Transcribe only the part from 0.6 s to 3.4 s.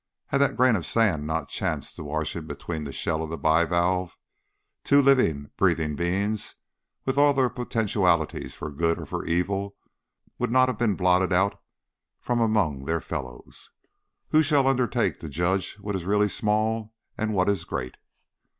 of sand not chanced to wash in between the shells of the